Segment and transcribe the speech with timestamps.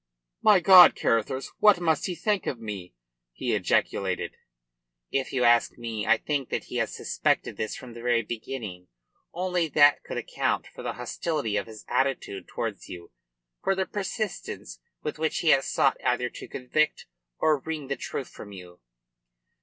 [0.41, 1.49] "My God, Carruthers!
[1.59, 2.95] What must he think of me?"
[3.33, 4.35] he ejaculated.
[5.11, 8.87] "If you ask me, I think that he has suspected this from the very beginning.
[9.31, 13.11] Only that could account for the hostility of his attitude towards you,
[13.63, 17.05] for the persistence with which he has sought either to convict
[17.37, 18.79] or wring the truth from you."